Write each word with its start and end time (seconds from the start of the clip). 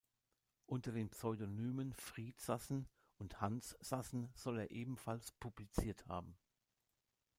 Unter 0.65 0.93
den 0.93 1.11
Pseudonymen 1.11 1.93
Fried 1.93 2.41
Sassen 2.41 2.89
und 3.19 3.39
Hans 3.39 3.77
Sassen 3.81 4.31
soll 4.33 4.57
er 4.57 4.71
ebenfalls 4.71 5.31
publiziert 5.33 6.07
haben. 6.07 6.35